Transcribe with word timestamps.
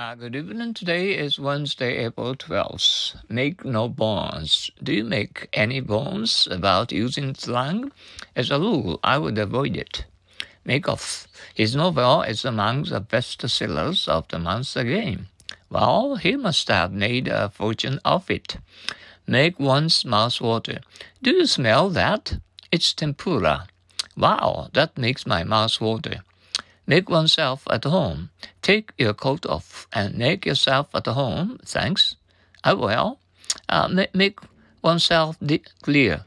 Uh, 0.00 0.14
good 0.14 0.34
evening. 0.34 0.72
Today 0.72 1.10
is 1.10 1.38
Wednesday, 1.38 2.06
April 2.06 2.34
12th. 2.34 3.16
Make 3.28 3.66
no 3.66 3.86
bones. 3.86 4.70
Do 4.82 4.94
you 4.94 5.04
make 5.04 5.50
any 5.52 5.80
bones 5.80 6.48
about 6.50 6.90
using 6.90 7.34
slang? 7.34 7.92
As 8.34 8.50
a 8.50 8.58
rule, 8.58 8.98
I 9.04 9.18
would 9.18 9.36
avoid 9.36 9.76
it. 9.76 10.06
Makeoff. 10.64 11.28
His 11.54 11.76
novel 11.76 12.22
is 12.22 12.46
among 12.46 12.84
the 12.84 13.00
best 13.00 13.46
sellers 13.46 14.08
of 14.08 14.26
the 14.28 14.38
month 14.38 14.74
again. 14.74 15.26
Well, 15.68 16.16
he 16.16 16.34
must 16.34 16.68
have 16.68 16.92
made 16.92 17.28
a 17.28 17.50
fortune 17.50 18.00
of 18.02 18.30
it. 18.30 18.56
Make 19.26 19.60
one's 19.60 20.06
mouth 20.06 20.40
water. 20.40 20.80
Do 21.22 21.32
you 21.32 21.44
smell 21.44 21.90
that? 21.90 22.38
It's 22.72 22.94
tempura. 22.94 23.66
Wow, 24.16 24.70
that 24.72 24.96
makes 24.96 25.26
my 25.26 25.44
mouth 25.44 25.78
water. 25.78 26.22
Make 26.86 27.08
oneself 27.08 27.66
at 27.70 27.84
home. 27.84 28.30
Take 28.62 28.92
your 28.98 29.14
coat 29.14 29.46
off 29.46 29.86
and 29.92 30.16
make 30.16 30.44
yourself 30.46 30.88
at 30.94 31.06
home. 31.06 31.58
Thanks. 31.64 32.16
I 32.64 32.74
will. 32.74 33.18
Uh, 33.68 33.88
make, 33.88 34.14
make 34.14 34.38
oneself 34.82 35.38
clear. 35.82 36.24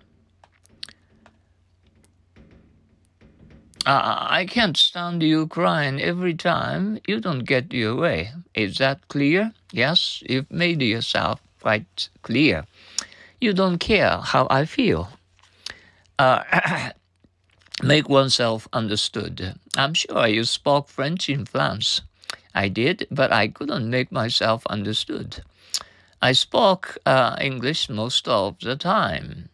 Uh, 3.85 4.27
I 4.30 4.45
can't 4.45 4.77
stand 4.77 5.21
you 5.21 5.45
crying 5.47 6.02
every 6.02 6.34
time 6.34 6.99
you 7.05 7.20
don't 7.20 7.44
get 7.44 7.73
your 7.73 7.95
way. 7.95 8.31
Is 8.55 8.77
that 8.77 9.05
clear? 9.09 9.52
Yes, 9.73 10.23
you've 10.30 10.49
made 10.49 10.81
yourself 10.81 11.41
quite 11.59 12.08
clear. 12.22 12.66
You 13.41 13.52
don't 13.52 13.80
care 13.80 14.20
how 14.20 14.47
I 14.49 14.63
feel. 14.63 15.09
Uh, 16.17 16.44
make 17.84 18.10
oneself 18.10 18.68
understood. 18.73 19.60
I'm 19.78 19.94
sure 19.94 20.28
you 20.28 20.44
spoke 20.46 20.88
French 20.88 21.30
in 21.30 21.46
France. 21.46 22.02
I 22.56 22.70
did, 22.70 23.08
but 23.12 23.32
I 23.32 23.48
couldn't 23.48 23.90
make 23.90 24.12
myself 24.12 24.66
understood. 24.68 25.44
I 26.22 26.32
spoke 26.34 26.98
uh, 27.06 27.36
English 27.42 27.90
most 27.90 28.28
of 28.28 28.59
the 28.59 28.75
time. 28.75 29.50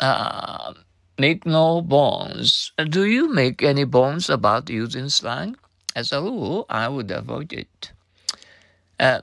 Uh, 0.00 0.74
make 1.18 1.44
no 1.46 1.80
bones. 1.82 2.72
Do 2.88 3.04
you 3.04 3.32
make 3.32 3.62
any 3.62 3.84
bones 3.84 4.28
about 4.30 4.68
using 4.70 5.08
slang? 5.08 5.56
As 5.94 6.12
a 6.12 6.20
rule, 6.20 6.66
I 6.68 6.88
would 6.88 7.10
avoid 7.10 7.52
it. 7.52 7.92
Uh, 8.98 9.20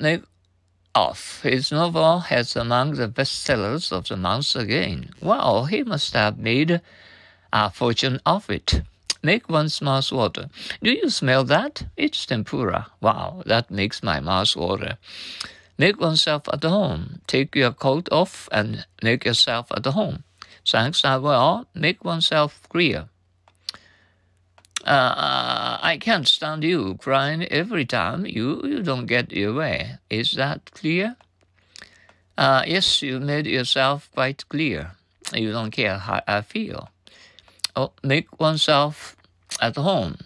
off. 0.96 1.42
His 1.42 1.72
novel 1.72 2.20
has 2.20 2.56
among 2.56 2.96
the 2.96 3.08
bestsellers 3.08 3.92
of 3.92 4.08
the 4.08 4.18
month 4.18 4.56
again. 4.56 5.10
Well, 5.22 5.66
he 5.66 5.84
must 5.84 6.14
have 6.14 6.38
made 6.38 6.82
a 7.52 7.70
fortune 7.72 8.20
of 8.26 8.50
it. 8.50 8.82
Make 9.24 9.50
one's 9.50 9.82
mouth 9.82 10.12
water. 10.12 10.50
Do 10.82 10.92
you 10.92 11.10
smell 11.10 11.46
that? 11.46 11.86
It's 11.96 12.26
tempura. 12.26 12.88
Wow, 13.02 13.42
that 13.46 13.72
makes 13.72 14.04
my 14.04 14.20
mouth 14.20 14.56
water. 14.56 14.98
Make 15.78 16.00
oneself 16.00 16.44
at 16.52 16.64
home. 16.64 17.22
Take 17.26 17.56
your 17.56 17.72
coat 17.72 18.10
off 18.12 18.50
and 18.52 18.86
make 19.02 19.26
yourself 19.26 19.72
at 19.72 19.86
home. 19.86 20.24
Thanks, 20.68 21.04
I 21.04 21.18
will. 21.18 21.66
Make 21.74 22.04
oneself 22.04 22.62
clear. 22.70 23.10
Uh, 24.86 25.80
I 25.82 25.98
can't 26.00 26.28
stand 26.28 26.64
you 26.64 26.96
crying 26.96 27.44
every 27.44 27.86
time 27.86 28.26
you, 28.26 28.62
you 28.66 28.84
don't 28.84 29.06
get 29.06 29.32
your 29.32 29.54
way. 29.54 29.98
Is 30.10 30.34
that 30.34 30.72
clear? 30.72 31.16
Uh, 32.38 32.64
yes, 32.68 33.02
you 33.02 33.20
made 33.20 33.48
yourself 33.48 34.10
quite 34.14 34.48
clear. 34.50 34.92
You 35.34 35.52
don't 35.52 35.72
care 35.72 35.98
how 35.98 36.22
I 36.28 36.42
feel. 36.42 36.90
Oh, 37.76 37.94
make 38.04 38.40
oneself 38.40 39.16
at 39.62 39.78
home. 39.78 40.18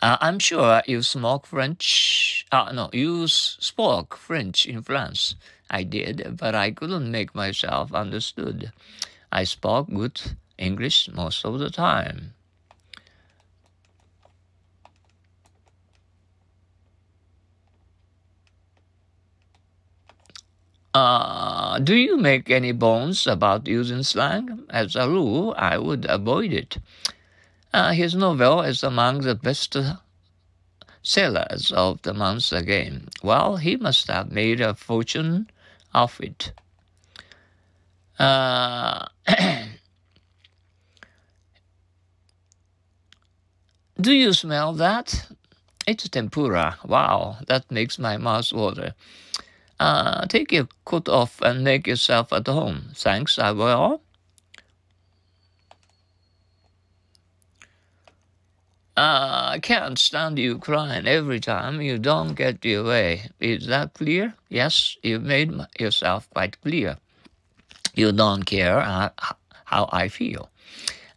Uh, 0.00 0.16
I'm 0.20 0.38
sure 0.38 0.82
you 0.86 1.02
spoke 1.02 1.46
French. 1.46 2.46
Uh, 2.52 2.70
no, 2.72 2.88
you 2.92 3.26
spoke 3.26 4.16
French 4.16 4.64
in 4.64 4.82
France. 4.82 5.34
I 5.68 5.82
did, 5.82 6.36
but 6.38 6.54
I 6.54 6.70
couldn't 6.70 7.10
make 7.10 7.34
myself 7.34 7.92
understood. 7.92 8.72
I 9.32 9.44
spoke 9.44 9.88
good 9.88 10.20
English 10.60 11.08
most 11.12 11.44
of 11.44 11.58
the 11.58 11.70
time. 11.70 12.34
Uh, 20.92 21.78
do 21.78 21.94
you 21.94 22.16
make 22.16 22.50
any 22.50 22.72
bones 22.72 23.26
about 23.26 23.66
using 23.66 24.02
slang? 24.02 24.64
As 24.70 24.96
a 24.96 25.08
rule, 25.08 25.54
I 25.56 25.78
would 25.78 26.04
avoid 26.08 26.52
it. 26.52 26.78
Uh, 27.72 27.92
his 27.92 28.14
novel 28.14 28.62
is 28.62 28.82
among 28.82 29.20
the 29.20 29.36
best 29.36 29.76
sellers 31.02 31.72
of 31.72 32.02
the 32.02 32.12
month 32.12 32.52
again. 32.52 33.08
Well, 33.22 33.56
he 33.56 33.76
must 33.76 34.08
have 34.08 34.32
made 34.32 34.60
a 34.60 34.74
fortune 34.74 35.48
of 35.94 36.20
it. 36.20 36.52
Uh, 38.18 39.06
Do 44.00 44.12
you 44.12 44.32
smell 44.32 44.72
that? 44.74 45.26
It's 45.86 46.08
tempura. 46.08 46.78
Wow, 46.86 47.36
that 47.48 47.70
makes 47.70 47.98
my 47.98 48.16
mouth 48.16 48.50
water. 48.50 48.94
Uh, 49.78 50.26
take 50.26 50.52
your 50.52 50.68
coat 50.86 51.06
off 51.06 51.42
and 51.42 51.64
make 51.64 51.86
yourself 51.86 52.32
at 52.32 52.46
home. 52.46 52.92
Thanks, 52.94 53.38
I 53.38 53.50
will. 53.52 54.00
Uh, 58.96 59.52
I 59.54 59.58
can't 59.60 59.98
stand 59.98 60.38
you 60.38 60.58
crying 60.58 61.06
every 61.06 61.40
time 61.40 61.82
you 61.82 61.98
don't 61.98 62.34
get 62.34 62.64
your 62.64 62.84
way. 62.84 63.28
Is 63.38 63.66
that 63.66 63.94
clear? 63.94 64.34
Yes, 64.48 64.96
you've 65.02 65.24
made 65.24 65.52
yourself 65.78 66.30
quite 66.30 66.58
clear. 66.62 66.96
You 67.94 68.12
don't 68.12 68.44
care 68.44 68.78
uh, 68.78 69.10
how 69.66 69.90
I 69.92 70.08
feel. 70.08 70.48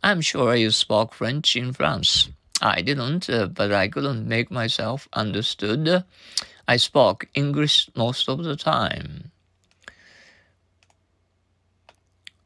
I'm 0.01 0.19
sure 0.19 0.55
you 0.55 0.71
spoke 0.71 1.13
French 1.13 1.55
in 1.55 1.71
France. 1.71 2.29
I 2.63 2.81
didn't, 2.81 3.29
uh, 3.29 3.47
but 3.47 3.73
I 3.73 3.89
couldn't 3.89 4.25
make 4.25 4.49
myself 4.49 5.09
understood. 5.11 6.05
I 6.65 6.77
spoke 6.77 7.27
English 7.33 7.89
most 7.93 8.29
of 8.29 8.41
the 8.43 8.55
time. 8.55 9.31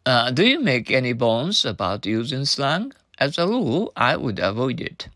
Uh, 0.07 0.31
do 0.31 0.43
you 0.43 0.59
make 0.59 0.89
any 0.89 1.13
bones 1.13 1.63
about 1.65 2.07
using 2.07 2.45
slang? 2.45 2.93
As 3.19 3.37
a 3.37 3.47
rule, 3.47 3.93
I 3.95 4.15
would 4.15 4.39
avoid 4.39 4.81
it. 4.81 5.09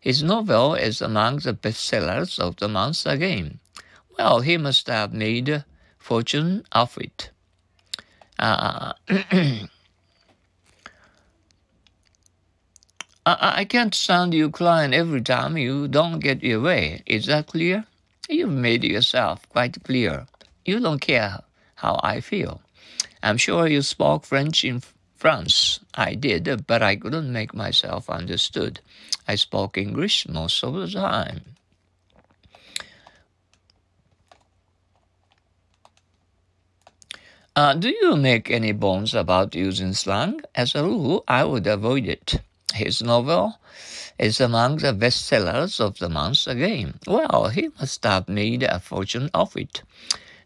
His 0.00 0.22
novel 0.22 0.74
is 0.74 1.02
among 1.02 1.40
the 1.40 1.52
bestsellers 1.52 2.38
of 2.38 2.56
the 2.56 2.68
month 2.68 3.04
again. 3.04 3.60
Well, 4.16 4.40
he 4.40 4.56
must 4.56 4.86
have 4.86 5.12
made 5.12 5.50
a 5.50 5.66
fortune 5.98 6.64
off 6.72 6.96
it. 6.96 7.30
Uh, 8.38 8.94
I, 13.38 13.60
I 13.60 13.64
can't 13.64 13.94
stand 13.94 14.34
you 14.34 14.50
client 14.50 14.94
every 14.94 15.20
time 15.22 15.56
you 15.56 15.88
don't 15.88 16.18
get 16.18 16.42
your 16.42 16.60
way. 16.60 17.02
Is 17.06 17.26
that 17.26 17.48
clear? 17.48 17.84
You've 18.28 18.50
made 18.50 18.84
yourself 18.84 19.48
quite 19.48 19.82
clear. 19.84 20.26
You 20.64 20.80
don't 20.80 21.00
care 21.00 21.40
how 21.76 22.00
I 22.02 22.20
feel. 22.20 22.60
I'm 23.22 23.36
sure 23.36 23.66
you 23.66 23.82
spoke 23.82 24.24
French 24.24 24.64
in 24.64 24.82
France. 25.16 25.80
I 25.94 26.14
did, 26.14 26.66
but 26.66 26.82
I 26.82 26.96
couldn't 26.96 27.32
make 27.32 27.54
myself 27.54 28.08
understood. 28.08 28.80
I 29.28 29.34
spoke 29.34 29.76
English 29.76 30.26
most 30.28 30.64
of 30.64 30.74
the 30.74 30.88
time. 30.88 31.40
Uh, 37.54 37.74
do 37.74 37.90
you 37.90 38.16
make 38.16 38.50
any 38.50 38.72
bones 38.72 39.14
about 39.14 39.54
using 39.54 39.92
slang? 39.92 40.40
As 40.54 40.74
a 40.74 40.82
rule, 40.82 41.24
I 41.28 41.44
would 41.44 41.66
avoid 41.66 42.06
it. 42.06 42.40
His 42.74 43.02
novel 43.02 43.58
is 44.18 44.40
among 44.40 44.76
the 44.76 44.92
bestsellers 44.92 45.80
of 45.80 45.98
the 45.98 46.08
month 46.08 46.46
again. 46.46 46.98
Well, 47.06 47.48
he 47.48 47.68
must 47.78 48.04
have 48.04 48.28
made 48.28 48.62
a 48.62 48.78
fortune 48.80 49.30
of 49.32 49.56
it. 49.56 49.82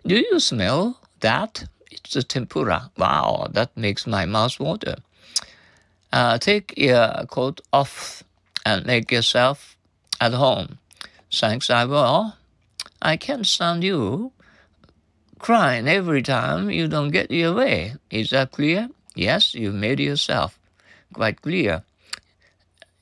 Do 0.06 0.17
you 0.17 0.38
smell 0.41 1.00
that? 1.21 1.65
It's 1.91 2.17
a 2.17 2.23
tempura. 2.23 2.91
Wow, 2.97 3.49
that 3.50 3.76
makes 3.76 4.06
my 4.06 4.26
mouth 4.26 4.59
water. 4.61 4.97
Uh, 6.12 6.38
take 6.38 6.75
your 6.76 7.26
coat 7.26 7.61
off 7.73 8.23
and 8.65 8.87
make 8.87 9.11
yourself 9.11 9.76
at 10.21 10.32
home. 10.32 10.79
Thanks, 11.32 11.71
I 11.71 11.85
will. 11.85 12.35
I 13.03 13.17
can't 13.17 13.47
stand 13.47 13.82
you 13.82 14.32
crying 15.38 15.88
every 15.88 16.23
time 16.23 16.71
you 16.71 16.88
don't 16.88 17.11
get 17.11 17.31
your 17.31 17.55
way. 17.55 17.94
Is 18.11 18.31
that 18.31 18.53
clear? 18.53 18.88
Yes, 19.15 19.55
you've 19.55 19.75
made 19.75 20.00
yourself 20.00 20.59
quite 21.12 21.43
clear. 21.43 21.82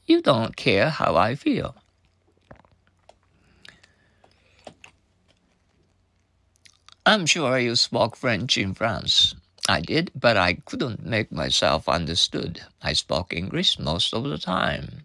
You 0.06 0.22
don't 0.22 0.54
care 0.56 0.90
how 0.90 1.16
I 1.16 1.34
feel. 1.34 1.75
I'm 7.06 7.26
sure 7.26 7.58
you 7.58 7.76
spoke 7.76 8.16
French 8.16 8.58
in 8.58 8.75
France. 8.75 9.34
I 9.69 9.81
did, 9.81 10.10
but 10.16 10.37
I 10.37 10.54
couldn't 10.54 11.04
make 11.06 11.31
myself 11.31 11.88
understood. 11.88 12.62
I 12.82 12.93
spoke 12.94 13.32
English 13.32 13.78
most 13.78 14.12
of 14.12 14.25
the 14.25 14.38
time. 14.38 15.04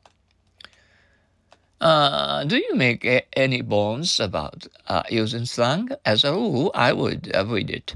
Uh, 1.80 2.44
do 2.44 2.58
you 2.58 2.76
make 2.76 3.06
a- 3.06 3.26
any 3.38 3.62
bones 3.62 4.20
about 4.20 4.66
uh, 4.88 5.04
using 5.10 5.46
slang? 5.46 5.90
As 6.06 6.24
a 6.24 6.34
rule, 6.34 6.72
I 6.74 6.94
would 6.94 7.32
avoid 7.34 7.70
it. 7.70 7.96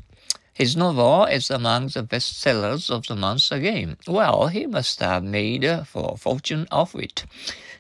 His 0.62 0.78
novel 0.78 1.26
is 1.26 1.50
among 1.50 1.88
the 1.88 2.04
bestsellers 2.04 2.92
of 2.92 3.08
the 3.08 3.16
month 3.16 3.52
again. 3.52 3.98
Well, 4.06 4.46
he 4.46 4.68
must 4.68 5.00
have 5.00 5.24
made 5.24 5.64
a 5.64 5.86
fortune 5.86 6.68
off 6.70 6.94
it. 6.94 7.26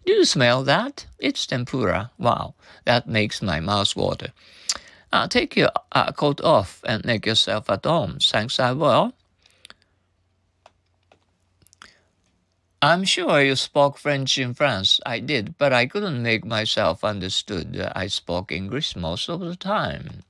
Do 0.03 0.13
you 0.13 0.25
smell 0.25 0.63
that? 0.63 1.05
It's 1.19 1.45
tempura. 1.45 2.09
Wow, 2.17 2.55
that 2.85 3.07
makes 3.07 3.39
my 3.39 3.59
mouth 3.59 3.95
water. 3.95 4.33
Uh, 5.13 5.27
take 5.27 5.55
your 5.55 5.69
uh, 5.91 6.11
coat 6.13 6.41
off 6.41 6.81
and 6.83 7.05
make 7.05 7.27
yourself 7.27 7.69
at 7.69 7.85
home. 7.85 8.17
Thanks, 8.19 8.59
I 8.59 8.71
will. 8.71 9.13
I'm 12.81 13.03
sure 13.03 13.43
you 13.43 13.57
spoke 13.57 13.99
French 13.99 14.39
in 14.39 14.55
France. 14.55 14.99
I 15.05 15.19
did, 15.19 15.55
but 15.59 15.71
I 15.71 15.85
couldn't 15.85 16.23
make 16.23 16.43
myself 16.43 17.03
understood. 17.03 17.79
I 17.95 18.07
spoke 18.07 18.51
English 18.51 18.95
most 18.95 19.29
of 19.29 19.41
the 19.41 19.55
time. 19.55 20.23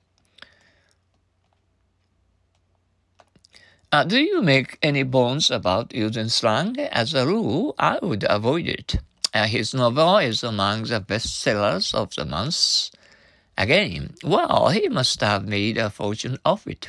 Uh, 3.94 4.06
do 4.06 4.18
you 4.18 4.42
make 4.42 4.78
any 4.82 5.04
bones 5.04 5.52
about 5.52 5.94
using 5.94 6.30
slang? 6.30 6.80
As 6.80 7.14
a 7.14 7.28
rule, 7.28 7.76
I 7.78 8.00
would 8.02 8.26
avoid 8.30 8.68
it. 8.68 8.96
Uh, 9.34 9.48
his 9.48 9.74
novel 9.74 10.18
is 10.20 10.44
among 10.44 10.84
the 10.84 11.02
bestsellers 11.02 11.94
of 11.94 12.16
the 12.16 12.24
month. 12.24 12.90
Again, 13.58 14.16
well, 14.24 14.70
he 14.70 14.88
must 14.88 15.20
have 15.20 15.46
made 15.46 15.78
a 15.78 15.90
fortune 15.90 16.38
off 16.46 16.66
it. 16.68 16.88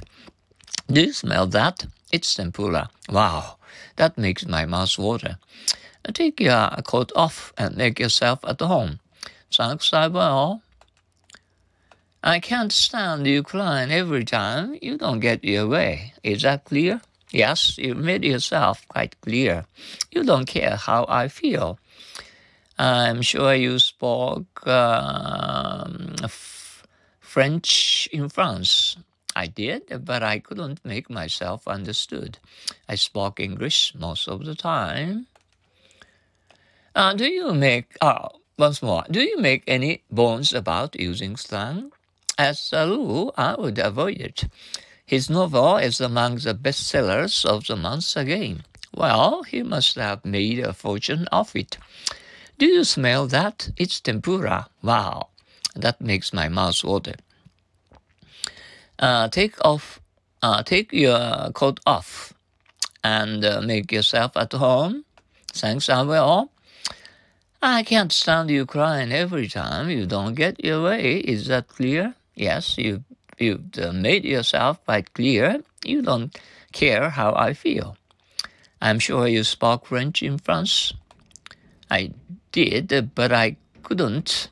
Do 0.87 1.01
you 1.01 1.13
smell 1.13 1.49
that? 1.49 1.87
It's 2.13 2.35
tempura. 2.35 2.89
Wow, 3.09 3.57
that 3.97 4.17
makes 4.17 4.47
my 4.47 4.65
mouth 4.65 4.97
water. 4.97 5.39
Take 6.13 6.41
your 6.41 6.71
coat 6.85 7.11
off 7.17 7.53
and 7.59 7.77
make 7.77 7.99
yourself 7.99 8.41
at 8.45 8.61
home. 8.61 9.01
Thanks, 9.53 9.93
I 9.93 10.07
will. 10.07 10.63
I 12.25 12.39
can't 12.39 12.71
stand 12.71 13.27
you 13.27 13.43
crying 13.43 13.91
every 13.91 14.25
time 14.25 14.79
you 14.81 14.97
don't 14.97 15.19
get 15.19 15.43
your 15.43 15.67
way. 15.67 16.13
Is 16.23 16.43
that 16.43 16.67
clear? 16.67 17.01
Yes, 17.33 17.77
you 17.79 17.97
made 17.97 18.25
yourself 18.25 18.87
quite 18.87 19.21
clear. 19.23 19.65
You 20.13 20.23
don't 20.23 20.47
care 20.47 20.77
how 20.77 21.05
I 21.09 21.27
feel. 21.27 21.81
I'm 22.79 23.23
sure 23.23 23.55
you 23.55 23.81
spoke 23.81 24.65
um, 24.69 26.15
French 27.19 28.09
in 28.13 28.29
France. 28.29 28.97
I 29.35 29.49
did, 29.49 30.05
but 30.05 30.23
I 30.23 30.39
couldn't 30.39 30.85
make 30.85 31.11
myself 31.11 31.67
understood. 31.67 32.39
I 32.89 32.95
spoke 32.95 33.41
English 33.41 33.95
most 33.99 34.29
of 34.29 34.45
the 34.45 34.55
time. 34.55 35.27
Uh, 36.95 37.15
do 37.15 37.27
you 37.27 37.53
make, 37.53 37.97
oh, 38.01 38.29
once 38.59 38.81
more, 38.81 39.03
do 39.11 39.21
you 39.23 39.41
make 39.41 39.65
any 39.67 40.03
bones 40.11 40.53
about 40.53 41.01
using 41.01 41.37
slang? 41.37 41.91
As 42.39 42.73
a 42.73 42.87
rule, 42.87 43.35
I 43.37 43.55
would 43.59 43.79
avoid 43.79 44.21
it. 44.21 44.45
His 45.05 45.29
novel 45.29 45.77
is 45.77 46.01
among 46.01 46.37
the 46.37 46.55
bestsellers 46.55 47.45
of 47.45 47.67
the 47.67 47.77
month 47.77 48.17
again. 48.17 48.65
Well, 48.95 49.43
he 49.43 49.63
must 49.63 49.97
have 49.97 50.25
made 50.25 50.59
a 50.61 50.73
fortune 50.73 51.27
of 51.33 51.55
it. 51.55 51.79
Do 52.59 52.67
you 52.67 52.85
smell 52.85 53.27
that? 53.29 53.71
It's 53.77 54.01
tempura. 54.01 54.69
Wow. 54.83 55.29
That 55.75 56.01
makes 56.01 56.33
my 56.33 56.49
mouth 56.49 56.83
water. 56.85 57.15
Uh, 58.99 59.29
take 59.29 59.57
off, 59.65 60.01
uh, 60.43 60.63
take 60.63 60.93
your 60.93 61.51
coat 61.53 61.81
off, 61.87 62.33
and 63.03 63.45
uh, 63.45 63.61
make 63.61 63.91
yourself 63.91 64.37
at 64.37 64.53
home. 64.53 65.05
Thanks, 65.53 65.89
I 65.89 66.03
will. 66.03 66.51
I 67.61 67.83
can't 67.83 68.13
stand 68.13 68.51
you 68.51 68.67
crying 68.67 69.13
every 69.13 69.49
time 69.49 69.91
you 69.91 70.07
don't 70.07 70.35
get 70.35 70.65
your 70.65 70.83
way. 70.83 71.17
Is 71.19 71.47
that 71.47 71.69
clear? 71.69 72.15
Yes, 72.35 72.79
you 72.79 73.05
you've 73.39 73.79
uh, 73.79 73.93
made 73.93 74.25
yourself 74.25 74.85
quite 74.85 75.13
clear. 75.15 75.63
You 75.85 76.03
don't 76.03 76.37
care 76.73 77.11
how 77.11 77.35
I 77.35 77.55
feel. 77.55 77.97
I'm 78.81 78.99
sure 78.99 79.29
you 79.29 79.45
spoke 79.45 79.87
French 79.87 80.23
in 80.23 80.39
France. 80.39 80.93
I 81.91 82.13
did, 82.53 83.15
but 83.15 83.33
I 83.33 83.57
couldn't 83.83 84.49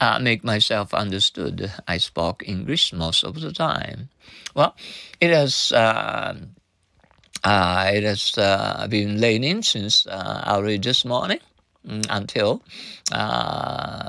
uh, 0.00 0.18
make 0.20 0.44
myself 0.44 0.94
understood. 0.94 1.72
I 1.88 1.98
spoke 1.98 2.42
English 2.46 2.92
most 2.92 3.24
of 3.24 3.40
the 3.40 3.52
time. 3.52 4.08
Well, 4.54 4.74
it 5.20 5.30
has 5.30 5.72
uh, 5.72 6.34
uh, 7.44 7.90
it 7.92 8.04
has 8.04 8.36
uh, 8.38 8.86
been 8.88 9.20
raining 9.20 9.62
since 9.62 10.06
uh, 10.06 10.44
early 10.46 10.78
this 10.78 11.04
morning 11.04 11.40
mm, 11.86 12.06
until 12.10 12.62
uh, 13.12 14.01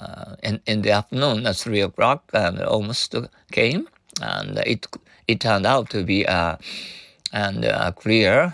in 0.43 0.59
in 0.65 0.81
the 0.81 0.91
afternoon 0.91 1.45
at 1.47 1.55
three 1.55 1.81
o'clock 1.81 2.23
and 2.33 2.61
almost 2.61 3.15
came 3.51 3.87
and 4.21 4.57
it 4.59 4.87
it 5.27 5.39
turned 5.39 5.65
out 5.65 5.89
to 5.89 6.03
be 6.03 6.25
uh, 6.27 6.55
and 7.31 7.65
clear, 7.95 8.53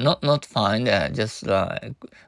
not 0.00 0.22
not 0.22 0.44
fine, 0.44 0.86
just 1.14 1.44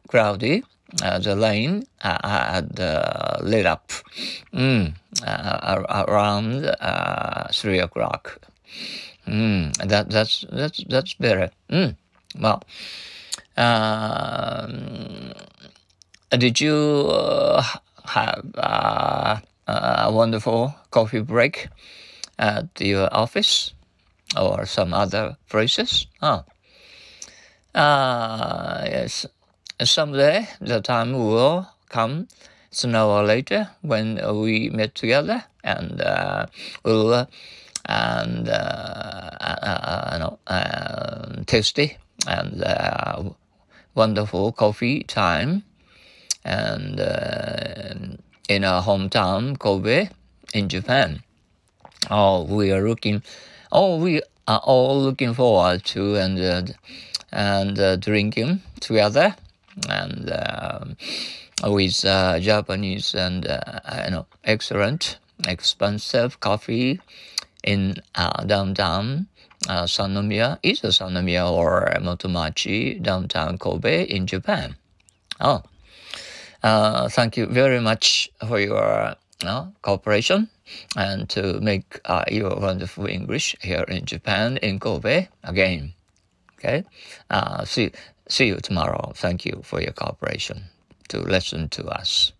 cloudy 0.09 0.62
uh, 1.00 1.19
the 1.19 1.35
lane 1.35 1.87
uh, 2.03 2.19
had 2.29 2.79
uh, 2.79 3.39
lit 3.41 3.67
up 3.67 3.91
mm, 4.53 4.93
around 5.27 6.69
three 7.53 7.79
o'clock. 7.79 8.39
Mm, 9.27 9.73
that 9.89 10.11
that's 10.11 10.44
that's 10.53 10.85
that's 10.85 11.15
better. 11.15 11.50
Mm, 11.71 11.97
well, 12.41 12.62
um, 13.56 15.33
did 16.31 16.61
you 16.61 17.09
have 18.04 18.44
a 18.56 20.10
wonderful 20.12 20.75
coffee 20.90 21.20
break 21.20 21.69
at 22.38 22.69
your 22.81 23.08
office 23.14 23.75
or 24.37 24.66
some 24.66 24.93
other 24.93 25.37
places? 25.49 26.06
Oh. 26.20 26.44
Uh, 27.75 28.82
yes, 28.84 29.26
someday 29.82 30.46
the 30.60 30.81
time 30.81 31.12
will 31.12 31.66
come 31.88 32.28
sooner 32.70 33.00
or 33.00 33.25
later 33.25 33.69
when 33.82 34.20
we 34.40 34.70
meet 34.70 34.94
together 34.94 35.44
and 35.64 36.00
uh, 36.00 36.46
we'll 36.84 37.14
uh, 37.14 37.26
and 37.87 38.48
uh, 38.48 39.31
uh, 39.40 40.19
know, 40.19 40.38
um, 40.46 41.44
tasty 41.44 41.96
and 42.26 42.62
uh, 42.62 43.22
wonderful 43.94 44.53
coffee 44.53 45.03
time 45.05 45.65
and 46.44 47.01
uh, 47.01 47.94
in 48.49 48.65
our 48.65 48.82
hometown 48.82 49.58
Kobe 49.58 50.08
in 50.55 50.69
Japan. 50.69 51.22
Oh, 52.11 52.44
we 52.44 52.72
are 52.72 52.87
looking. 52.87 53.22
Oh, 53.70 53.96
we 53.96 54.22
are 54.49 54.61
all 54.65 55.01
looking 55.01 55.34
forward 55.34 55.84
to 55.84 56.17
and 56.17 56.77
and 57.31 58.01
drinking 58.01 58.61
together 58.81 59.34
and 59.89 60.31
with 61.65 62.05
uh, 62.05 62.39
Japanese 62.41 63.15
and 63.15 63.46
uh, 63.46 64.03
you 64.05 64.11
know 64.11 64.27
excellent 64.44 65.19
expensive 65.46 66.41
coffee 66.41 67.01
in 67.65 67.94
uh, 68.15 68.44
downtown 68.44 69.27
uh, 69.69 69.84
Sannomiya, 69.84 70.58
either 70.63 70.89
Sannomiya 70.89 71.51
or 71.51 71.93
Motomachi, 72.01 73.01
downtown 73.01 73.58
Kobe 73.58 74.05
in 74.05 74.27
Japan. 74.27 74.77
Oh, 75.41 75.63
uh, 76.62 77.08
thank 77.08 77.36
you 77.36 77.46
very 77.46 77.81
much 77.81 78.31
for 78.46 78.58
your 78.60 79.14
uh, 79.44 79.66
cooperation 79.82 80.48
and 80.96 81.28
to 81.31 81.60
make 81.60 82.00
uh, 82.04 82.24
your 82.31 82.56
wonderful 82.56 83.06
English 83.06 83.56
here 83.60 83.84
in 83.88 84.04
Japan 84.04 84.56
in 84.58 84.78
Kobe 84.78 85.28
again. 85.44 85.94
Okay, 86.58 86.84
uh, 87.31 87.64
see 87.64 87.90
See 88.32 88.46
you 88.46 88.56
tomorrow. 88.56 89.12
Thank 89.14 89.44
you 89.44 89.60
for 89.62 89.82
your 89.82 89.92
cooperation 89.92 90.70
to 91.08 91.20
listen 91.20 91.69
to 91.70 91.84
us. 91.88 92.32